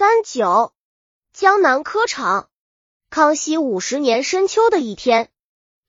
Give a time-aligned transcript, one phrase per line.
[0.00, 0.72] 三九，
[1.30, 2.48] 江南科场。
[3.10, 5.28] 康熙五十年深秋的一天，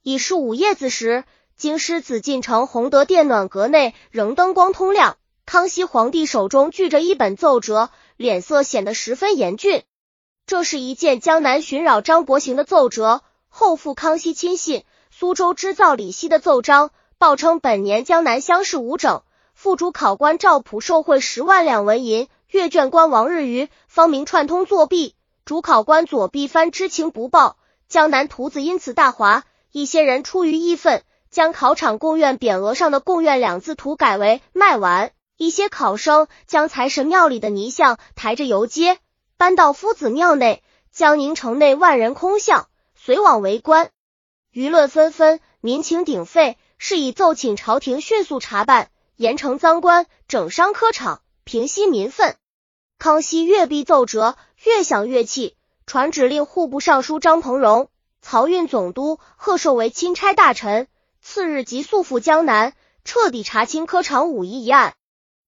[0.04, 1.24] 已是午夜子时，
[1.56, 5.16] 京师紫禁城弘德殿暖阁内仍灯光通亮。
[5.46, 9.84] 康熙皇帝手中举着一本奏折，脸色显得十分严峻。
[10.46, 19.24] 这是一件江南寻扰张伯行的奏折，后附康熙亲信苏州织造李希的奏章，报称本年江南乡试无整，
[19.54, 22.28] 副主考官赵普受贿十万两纹银。
[22.52, 25.16] 阅卷官王日余方明串通作弊，
[25.46, 27.58] 主考官左弼藩知情不报，
[27.88, 29.46] 江南图子因此大哗。
[29.72, 35.14] 一些人出于义愤，将考场贡院匾额上的“贡院”两字涂改为“卖完”。
[35.38, 39.00] 一些考生将财神庙里的泥像抬着游街，
[39.38, 43.92] 搬到夫子庙内，江宁城内万人空巷，随往围观，
[44.54, 52.36] 舆论纷纷，民情鼎沸，是以奏请朝廷迅速查办，严惩赃官，整商科场，平息民愤。
[53.00, 57.90] 康熙越逼奏折，越想越气，传旨令户部尚书张鹏荣、
[58.24, 60.88] 漕运总督贺寿为钦差大臣，
[61.22, 64.94] 次日即速赴江南，彻底查清科场五一一案。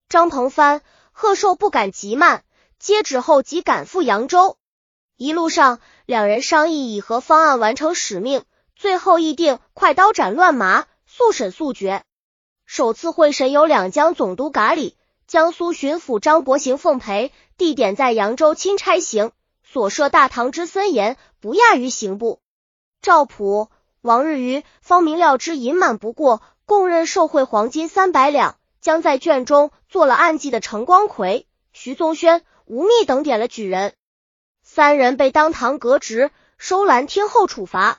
[0.08, 2.44] 张鹏帆、贺寿不敢急慢，
[2.80, 4.56] 接旨后即赶赴扬州。
[5.16, 8.42] 一路上，两人商议以何方案完成使命，
[8.74, 12.02] 最后议定快刀斩乱麻，速审速决。
[12.66, 14.96] 首次会审有两江总督噶里。
[15.26, 22.40] 江苏巡抚张伯行奉陪，地点在扬州钦差行，所设大堂之森严，不亚于刑部。
[23.00, 23.68] 赵普、
[24.02, 33.94] 王日余方明料之隐瞒不过，供认受贿黄金三百两，将在卷中做了案记的程光奎、徐宗轩、吴宓等点了举人，
[34.62, 37.98] 三人被当堂革职，收兰听候处罚。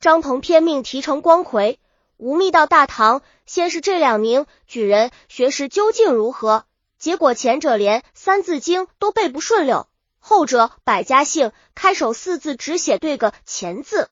[0.00, 1.78] 张鹏偏命提程光奎。
[2.24, 6.64] 吴宓到大唐，先是这两名举人学识究竟如何，
[6.98, 9.86] 结果前者连《三字经》都背不顺溜，
[10.20, 14.08] 后者百家姓开首四字只写对个钱字。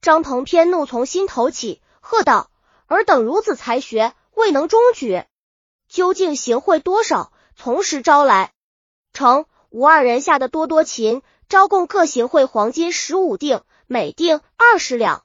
[0.00, 2.50] 张鹏偏怒从心头起，喝道
[2.88, 5.22] ：“尔等如此才学，未能中举，
[5.88, 7.30] 究竟行贿多少？
[7.54, 8.50] 从实招来。”
[9.14, 15.22] 成吴二人下的多多勤，招供各行贿黄金十五锭，每锭二十两。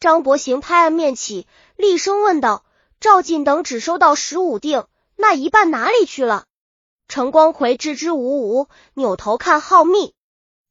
[0.00, 2.64] 张伯行拍案面起，厉声问道
[3.00, 4.86] ：“赵进等只收到十五锭，
[5.16, 6.44] 那一半哪里去了？”
[7.08, 10.14] 程光奎支支吾吾，扭头看浩密，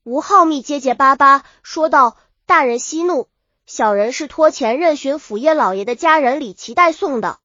[0.05, 2.15] 吴浩密结结巴巴说道
[2.47, 3.27] ：“大人息怒，
[3.65, 7.39] 小人是托前任巡抚叶老爷的家人李琦代送的。”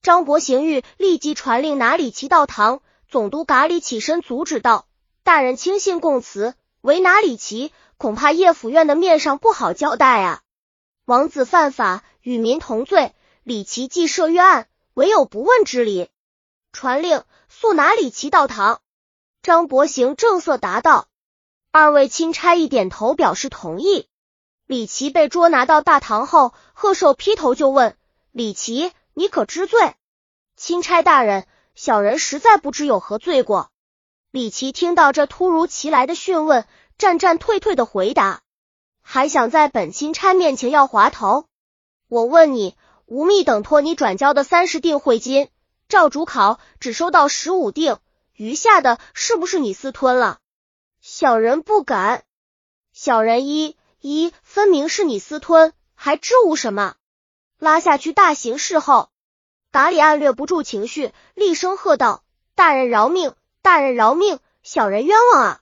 [0.00, 4.86] 张伯行欲立即传令拿李琦到堂，总督嘎里起身阻止道
[5.24, 10.40] ：“大人轻信供词，为拿李琦，恐怕叶府院的面上不好交代啊。”
[11.08, 13.14] 王子犯法，与民同罪。
[13.42, 16.10] 李琦既设约案，唯有不问之理。
[16.70, 18.82] 传令速拿李琦到堂。
[19.40, 21.08] 张伯行正色答道
[21.72, 24.06] ：“二位钦差一点头，表示同意。”
[24.68, 27.96] 李琦被捉拿到大堂后，贺寿劈头就问
[28.30, 29.94] ：“李琦，你可知罪？”
[30.56, 33.70] 钦差大人，小人实在不知有何罪过。
[34.30, 36.66] 李琦听到这突如其来的讯问，
[36.98, 38.42] 战战退退的回答。
[39.10, 41.46] 还想在本钦差面前要滑头？
[42.08, 42.76] 我问你，
[43.06, 45.48] 吴宓等托你转交的三十锭贿金，
[45.88, 48.00] 赵主考只收到十五锭，
[48.34, 50.40] 余下的是不是你私吞了？
[51.00, 52.24] 小人不敢。
[52.92, 56.96] 小人一一分明是你私吞，还知无什么？
[57.58, 59.08] 拉下去大刑事后，
[59.70, 62.24] 达里按略不住情绪，厉声喝道
[62.54, 63.34] ：“大人饶命！
[63.62, 64.38] 大人饶命！
[64.62, 65.60] 小人冤枉啊！”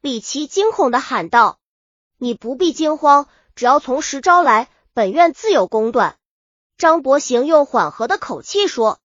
[0.00, 1.58] 李琦惊恐的喊道。
[2.18, 6.18] 你不必惊慌，只要从实招来，本院自有公断。
[6.78, 9.00] 张伯行用缓和的口气说。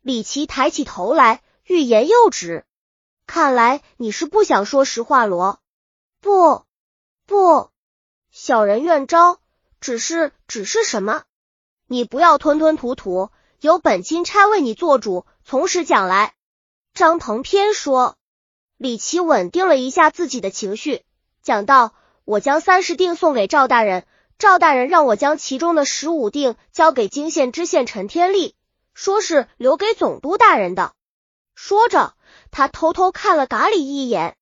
[0.00, 2.64] 李琦抬起头来，欲言又止。
[3.26, 5.60] 看来你是不想说实话罗？
[6.20, 6.64] 不，
[7.26, 7.70] 不，
[8.30, 9.38] 小人愿招，
[9.80, 11.24] 只是，只是什么？
[11.86, 13.30] 你不要吞吞吐吐，
[13.60, 16.34] 有本钦差为你做主，从实讲来。
[16.94, 18.16] 张鹏偏说。
[18.76, 21.04] 李琦稳定了一下自己的情绪，
[21.42, 21.92] 讲道。
[22.28, 24.04] 我将三十锭送给赵大人，
[24.38, 28.54] 赵大人让我将其中的十五锭交给泾县知县陈天立，
[28.92, 30.92] 说是留给总督大人的。
[31.54, 32.12] 说着，
[32.50, 34.36] 他偷偷看了嘎里一眼。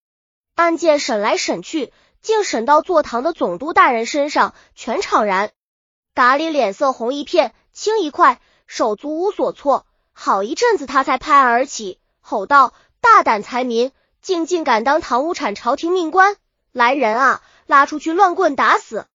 [0.56, 5.52] 案件审来审去，竟审到坐堂的总督大人身上，全场然。
[6.12, 9.86] 嘎里脸色红一片，青一块，手足无所措。
[10.12, 16.34] 好一阵子，他才拍案而起，吼道：“大胆财民，竟竟敢当堂屋铲朝廷命官！
[16.72, 19.06] 来人啊！”拉出去乱棍打死！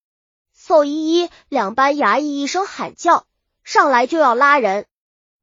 [0.53, 3.25] 宋依依两班衙役一声喊叫，
[3.63, 4.86] 上来就要拉人。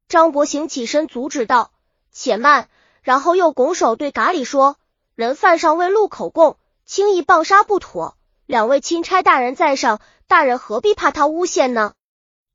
[0.07, 1.71] 张伯行起身阻止道
[2.11, 2.69] ：“且慢！”
[3.01, 4.77] 然后又拱手对嘎里说
[5.15, 8.15] ：“人犯尚未录口供，轻易棒杀不妥。
[8.45, 11.93] 两位钦差大人在上，大人何必怕他诬陷呢？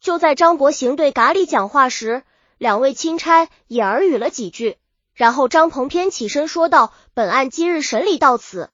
[0.00, 2.22] 就在张伯行对嘎里讲话时，
[2.58, 4.76] 两位钦差也耳语了几句。
[5.14, 8.70] 然后张鹏偏起身说道：“本案今日审理到此。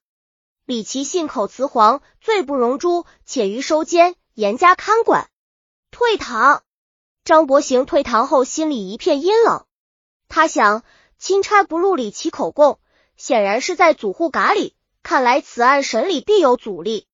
[0.71, 5.29] 李琦信口雌黄，罪不容诛，且于收监，严加看管。”
[5.91, 6.63] 退堂。
[7.25, 9.65] 张伯行退堂后，心里一片阴冷。
[10.29, 10.83] 他想，
[11.19, 12.79] 钦差不入李琦口供。
[13.17, 14.73] 显然是在阻护嘎里，
[15.03, 17.05] 看来此案审理必有阻力。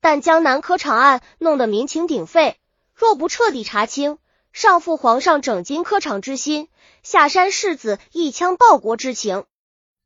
[0.00, 2.58] 但江南科场案弄得民情鼎沸，
[2.94, 4.16] 若不彻底查清，
[4.50, 6.70] 上负皇上整金科场之心，
[7.02, 9.44] 下山世子一腔报国之情。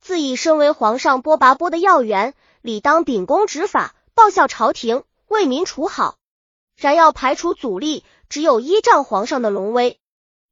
[0.01, 2.35] 自以身为皇上拨拔拨的要员，
[2.69, 6.19] 理当秉公执法，报效朝廷，为民除好。
[6.76, 9.99] 然要排除阻力，只有依仗皇上的龙威。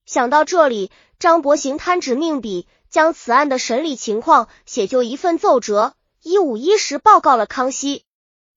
[0.07, 2.67] 想到这里，张伯行摊纸命笔。
[2.89, 8.05] 将此案的审理情况写就一份奏折，一五一十报告了康熙。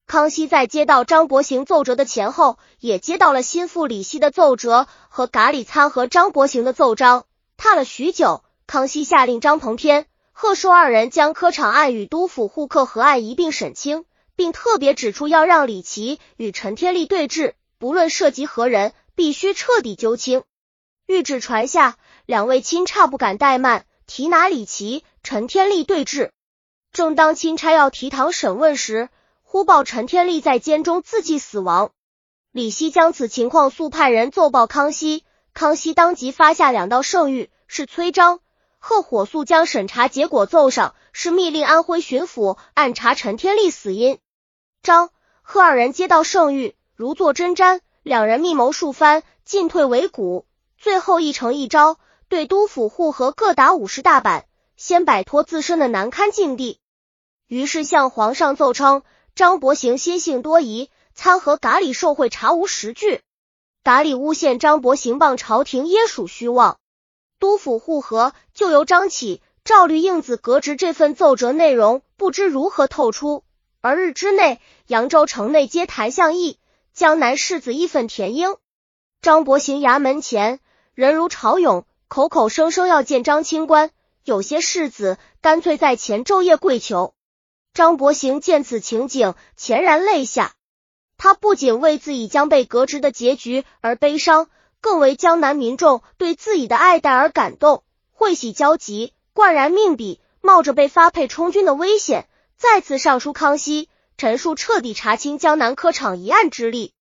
[0.07, 7.25] 康熙在接到张伯行奏折的前后，也接到了心腹李希的奏折和嘎里参和张伯行的奏章。
[7.57, 10.05] 踏了许久，康熙下令张鹏天、
[10.41, 14.05] 贺寿二人将科场案与督府户客河案一并审清，
[14.37, 20.43] 并特别指出要让李琦与陈天立对峙，不论涉及何人，必须彻底究清。
[21.05, 23.85] 谕旨传下，两位钦差不敢怠慢。
[24.07, 26.29] 提拿李琦、陈天立对峙，
[26.93, 29.09] 正当钦差要提堂审问时，
[29.43, 31.91] 忽报陈天立在监中自尽死亡。
[32.53, 38.39] 李希将此情况速派人奏报康熙，康熙当即发下两道圣谕，是催张、
[38.79, 44.17] 贺火速将审查结果奏上，是密令安徽巡抚暗查陈天立死因。
[44.81, 45.11] 张、
[45.41, 50.45] 贺二人接到圣谕，如坐针毡，两人密谋数番，进退维谷，
[50.77, 51.99] 最后一成一招。
[52.29, 54.45] 对督府户和各打五十大板，
[54.77, 56.79] 先摆脱自身的难堪境地。
[57.47, 59.03] 于是向皇上奏称，
[59.35, 63.21] 张伯行心性多疑，参合嘎里受贿查无实据。
[63.83, 66.78] 嘎里诬陷张伯行谤朝廷，耶属虚妄。
[67.39, 70.75] 督府护河就由张启、赵律应子革职。
[70.75, 73.43] 这份奏折内容不知如何透出，
[73.81, 76.59] 而日之内，扬州城内皆谈向义、
[76.93, 78.57] 江南世子义愤填膺。
[79.21, 80.59] 张伯行衙门前
[80.93, 81.85] 人如潮涌。
[82.07, 83.91] 口口声声要见张清官，
[84.23, 87.13] 有些世子干脆在前昼夜跪求。
[87.71, 90.55] 张伯行见此情景，潸然泪下。
[91.17, 94.49] 他不仅为自己将被革职的结局而悲伤，
[94.81, 102.27] 更为江南民众对自己的爱戴而感动，会喜交集，灌然命笔，冒着被发配充军的危险，
[102.57, 106.93] 再次上书康熙，陈述彻底查清江南科场一案之力。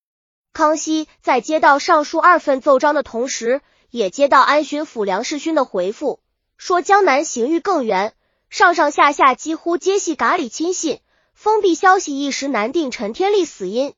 [0.52, 3.60] 康熙在接到上述二份奏章的同时。
[3.90, 6.20] 也接到安巡抚梁世勋的回复，
[6.58, 8.12] 说江南刑狱更严，
[8.50, 11.00] 上上下下几乎皆系噶里亲信，
[11.32, 13.94] 封闭消息一时难定陈天立死因。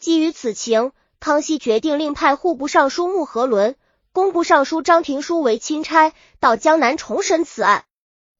[0.00, 0.90] 基于此情，
[1.20, 3.76] 康熙决定另派户部尚书穆和伦、
[4.12, 7.84] 工部尚书张廷书为钦差，到江南重审此案。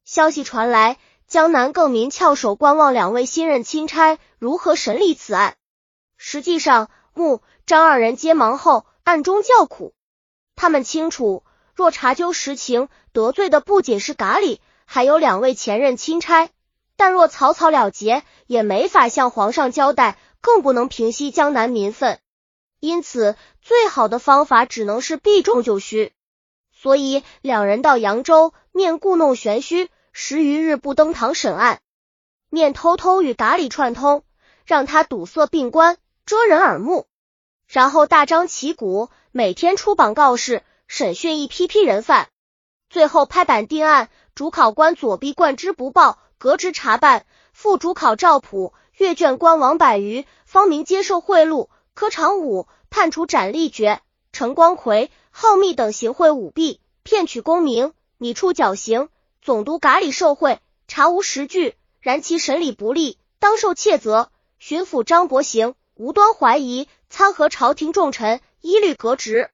[0.07, 0.97] 消息传来，
[1.27, 5.57] 江南更民翘首观望两位新任钦差如何审理此案。
[6.17, 9.93] 实际上，穆、张二人皆忙后，暗中叫苦。
[10.57, 11.45] 他们清楚，
[11.75, 16.49] 若查究实情，得罪的不仅是嘎里，还有两位前任钦差。
[16.97, 22.19] 但若草草了结，也没法向皇上交代，更不能平息江南民愤。
[22.81, 26.13] 因此，最好的方法只能是避重就虚。
[26.73, 31.81] 所以，两人到扬州，面故弄玄虚，十余日不登堂审案，
[32.49, 34.25] 面偷偷与嘎里串通，
[34.65, 37.07] 让他堵塞病关，遮人耳目。
[37.69, 42.29] 然后大张旗鼓，每天出榜告示，审讯一批批人犯，
[42.89, 44.09] 最后拍板定案。
[44.35, 51.69] 主考官左臂冠之不报，革职查办；副主考赵普、阅卷官王百余、方明接受贿赂。
[52.01, 54.01] 科场武判处斩立决。
[54.33, 59.11] 陈光奎、浩密等行贿舞弊，骗取功名，拟处绞刑。
[59.43, 64.31] 总督嘎里受贿，查无实据，然其审理不力，当受切责。
[64.59, 66.89] 巡抚张伯行无端怀疑。
[67.11, 69.51] 参合朝廷重臣，一律革职。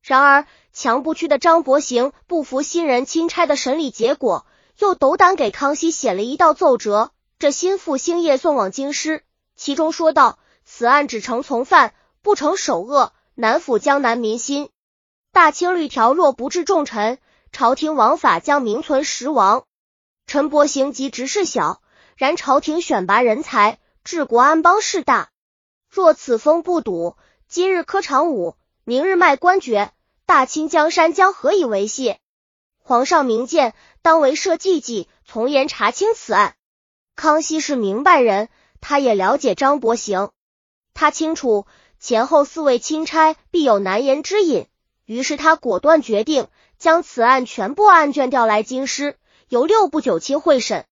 [0.00, 4.46] 然而强不屈的张伯行不服新人钦差的审理结果，
[4.78, 7.10] 又斗胆给康熙写了一道奏折。
[7.40, 9.24] 这心腹星夜送往京师，
[9.56, 10.38] 其中说道
[10.72, 14.70] ：“此案只成从犯，不成首恶，难抚江南民心。
[15.32, 17.18] 大清律条若不治重臣，
[17.50, 19.64] 朝廷王法将名存实亡。
[20.28, 21.82] 陈伯行及职事小，
[22.16, 25.30] 然朝廷选拔人才，治国安邦事大。”
[25.90, 27.16] 若此风不堵，
[27.48, 29.92] 今日科场武，明日卖官爵，
[30.24, 32.20] 大清江山将何以为谢？
[32.78, 36.54] 皇上明鉴，当为社稷计，从严查清此案。
[37.16, 38.48] 康熙是明白人，
[38.80, 40.30] 他也了解张伯行，
[41.00, 41.64] 他清楚
[41.98, 44.66] 前后四位钦差必有难言之隐，
[45.06, 49.16] 于是他果断决定将此案全部案卷调来京师，
[49.48, 50.84] 由六部九卿会审。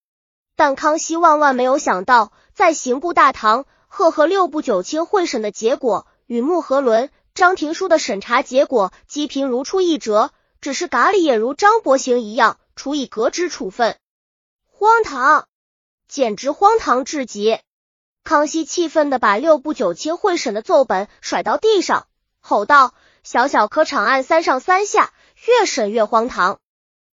[0.56, 10.30] 但康熙万万没有想到，在刑部大堂，赫赫六部九卿会审的结果与穆和伦、张廷书的审查结果积贫如出一辙，
[10.62, 13.98] 只是咖喱也如张伯行一样处以革职处分，
[14.64, 15.46] 荒唐！
[16.08, 17.60] 简直荒唐至极！
[18.24, 22.06] 康熙气愤的把六部九卿会审的奏本甩到地上，
[22.40, 22.92] 吼道
[23.24, 25.12] ：“小小科场案三上三下，
[25.46, 26.60] 越审越荒唐，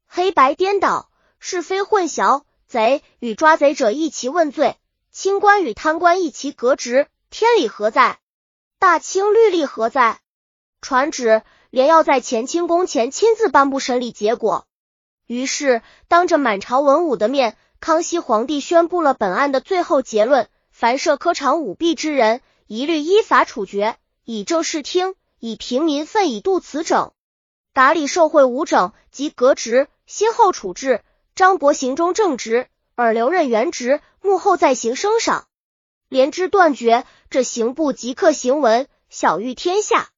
[0.07, 1.09] 黑白颠倒，
[1.39, 4.75] 是非混淆，贼与抓贼者一齐问罪，
[5.11, 8.19] 清官与贪官一齐革职，天理何在？
[8.77, 10.19] 大清律例何在？
[10.81, 14.67] 传旨，连要在乾清宫前亲自颁布审理结果。”
[15.27, 17.55] 于是，当着满朝文武的面。
[17.81, 27.13] 康熙皇帝宣布了本案的最后结论：凡涉科场舞弊之人，一律依法处决，以正视听，以平民愤以度此整。
[27.71, 31.01] 打理受贿无整即革职，先后处置。
[31.33, 35.47] 张伯行中正职，而留任原职，幕后再行升赏。
[36.09, 40.09] 连之断绝，这刑部即刻行文，晓谕天下。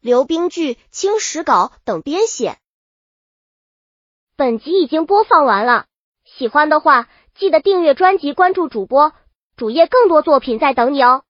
[0.00, 2.58] 刘兵剧《清史稿》等编写。
[4.36, 5.86] 本集已经播放完了。
[6.26, 9.14] 喜欢的话，记得订阅专辑，关注主播
[9.56, 11.22] 主页，更多作品在等你哦。